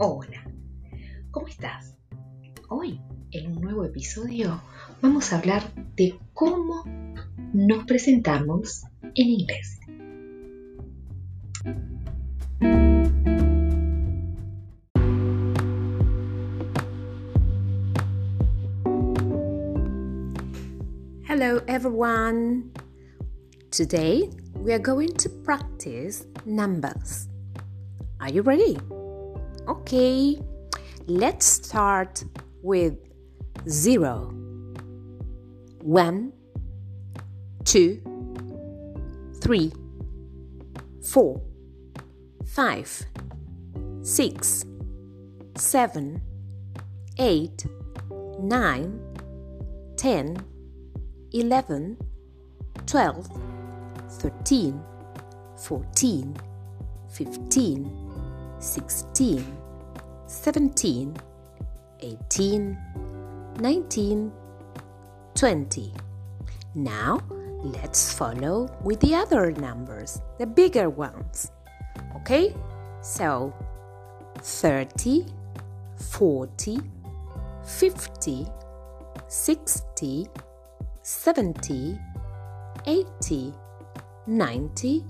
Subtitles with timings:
[0.00, 0.44] Hola,
[1.32, 1.98] ¿cómo estás?
[2.68, 3.00] Hoy,
[3.32, 4.62] en un nuevo episodio,
[5.02, 5.64] vamos a hablar
[5.96, 6.84] de cómo
[7.52, 9.80] nos presentamos en inglés.
[21.28, 22.70] Hello everyone!
[23.72, 27.26] Today we are going to practice numbers.
[28.20, 28.78] Are you ready?
[29.68, 30.40] Okay,
[31.06, 32.24] let's start
[32.62, 32.96] with
[33.68, 34.32] zero,
[35.82, 36.32] one,
[37.66, 38.00] two,
[39.42, 39.70] three,
[41.02, 41.42] four,
[42.46, 43.02] five,
[44.00, 44.64] six,
[45.58, 46.22] seven,
[47.18, 47.66] eight,
[48.40, 48.98] nine,
[49.98, 50.34] ten,
[51.32, 51.98] eleven,
[52.86, 53.28] twelve,
[54.12, 54.80] thirteen,
[55.58, 56.34] fourteen,
[57.10, 58.07] fifteen,
[58.58, 59.58] sixteen.
[60.28, 61.16] 17,
[62.00, 62.78] 18,
[63.60, 64.32] 19,
[65.34, 65.92] 20.
[66.74, 67.18] Now
[67.62, 71.50] let's follow with the other numbers, the bigger ones.
[72.16, 72.54] Okay?
[73.00, 73.54] So
[74.36, 75.24] 30,
[75.96, 76.78] 40,
[77.64, 78.46] 50,
[79.28, 80.26] 60,
[81.02, 81.98] 70,
[82.86, 83.54] 80,
[84.26, 85.04] 90,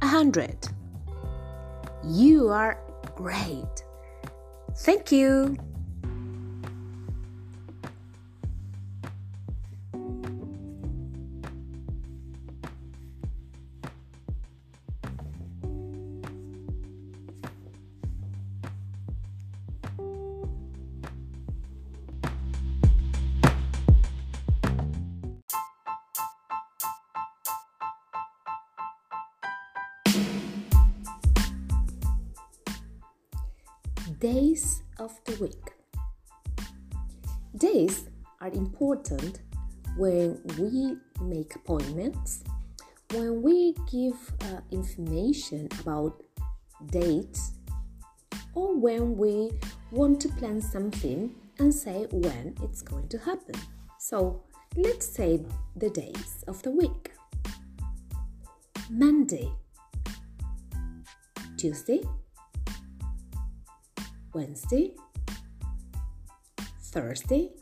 [0.00, 0.65] 100.
[2.06, 2.78] You are
[3.16, 3.84] great.
[4.76, 5.56] Thank you.
[34.14, 35.72] Days of the week.
[37.56, 38.08] Days
[38.40, 39.40] are important
[39.96, 42.44] when we make appointments,
[43.10, 46.22] when we give uh, information about
[46.92, 47.54] dates,
[48.54, 49.50] or when we
[49.90, 53.56] want to plan something and say when it's going to happen.
[53.98, 54.44] So
[54.76, 57.10] let's say the days of the week
[58.88, 59.50] Monday,
[61.56, 62.02] Tuesday,
[64.36, 64.92] Wednesday,
[66.92, 67.52] Thursday,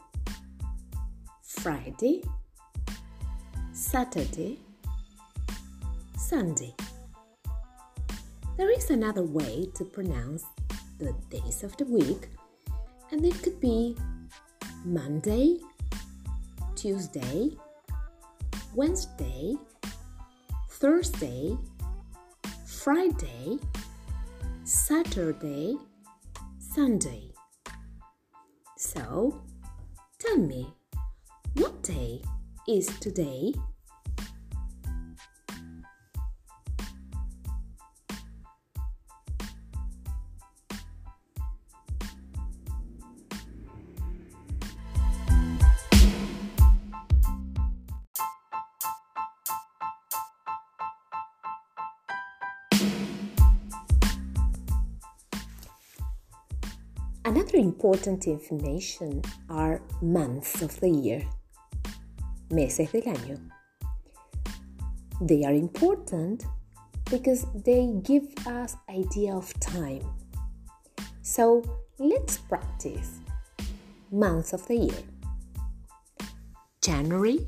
[1.40, 2.20] Friday,
[3.72, 4.58] Saturday,
[6.18, 6.74] Sunday.
[8.56, 10.42] There is another way to pronounce
[10.98, 12.26] the days of the week,
[13.12, 13.96] and it could be
[14.84, 15.58] Monday,
[16.74, 17.56] Tuesday,
[18.74, 19.54] Wednesday,
[20.70, 21.56] Thursday,
[22.66, 23.60] Friday,
[24.64, 25.78] Saturday,
[26.74, 27.30] Sunday.
[28.76, 29.40] So,
[30.18, 30.74] tell me,
[31.54, 32.20] what day
[32.66, 33.54] is today?
[57.26, 61.22] Another important information are months of the year,
[62.50, 63.40] meses del año.
[65.22, 66.44] They are important
[67.10, 70.04] because they give us idea of time.
[71.22, 71.62] So
[71.98, 73.20] let's practice
[74.12, 75.02] months of the year.
[76.82, 77.46] January,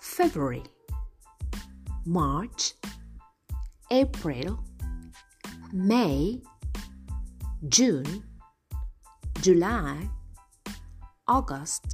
[0.00, 0.64] February,
[2.04, 2.72] March,
[3.92, 4.58] April,
[5.72, 6.42] May,
[7.68, 8.24] June,
[9.46, 10.10] July,
[11.26, 11.84] August,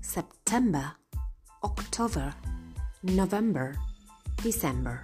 [0.00, 0.96] September,
[1.60, 2.34] October,
[3.02, 3.76] November,
[4.42, 5.00] December.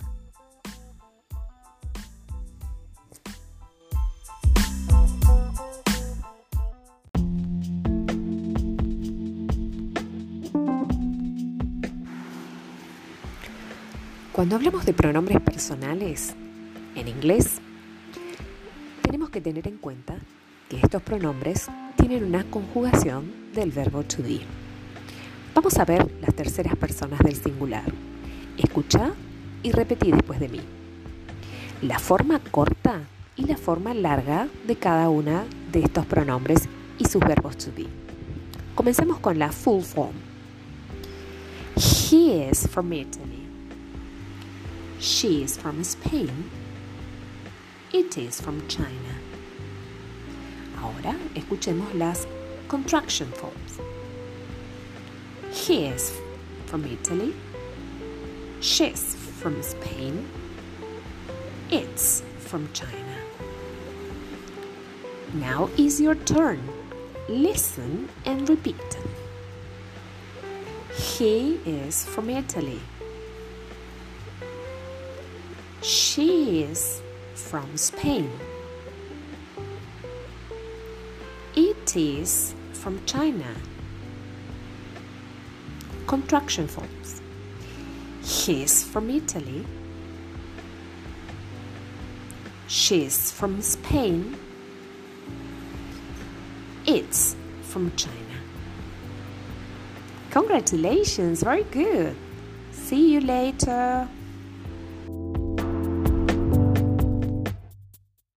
[14.32, 16.34] Cuando hablamos de pronombres personales
[16.96, 17.60] en inglés,
[19.02, 20.18] tenemos que tener en cuenta
[20.76, 24.40] estos pronombres tienen una conjugación del verbo to be.
[25.54, 27.84] Vamos a ver las terceras personas del singular.
[28.56, 29.12] Escucha
[29.62, 30.60] y repetí después de mí.
[31.82, 33.00] La forma corta
[33.36, 37.86] y la forma larga de cada una de estos pronombres y sus verbos to be.
[38.74, 40.14] Comencemos con la full form.
[41.76, 43.46] He is from Italy.
[45.00, 46.30] She is from Spain.
[47.92, 49.31] It is from China.
[50.82, 52.26] Ahora escuchemos las
[52.66, 53.78] contraction forms.
[55.52, 56.12] He is
[56.66, 57.34] from Italy.
[58.60, 60.28] She's from Spain.
[61.70, 63.16] It's from China.
[65.34, 66.60] Now is your turn.
[67.28, 68.98] Listen and repeat.
[70.96, 72.80] He is from Italy.
[75.80, 77.00] She is
[77.34, 78.30] from Spain.
[81.94, 83.54] It is from China.
[86.06, 87.20] Contraction forms.
[88.22, 89.66] He's from Italy.
[92.66, 94.38] She's from Spain.
[96.86, 98.16] It's from China.
[100.30, 102.16] Congratulations, very good.
[102.70, 104.08] See you later.